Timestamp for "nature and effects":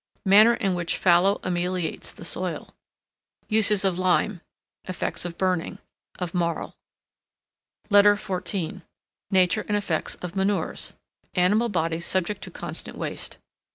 9.29-10.15